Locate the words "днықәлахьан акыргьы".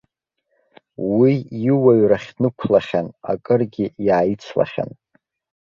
2.35-3.85